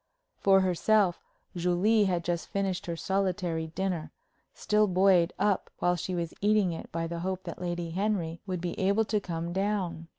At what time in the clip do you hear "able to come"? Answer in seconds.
8.79-9.53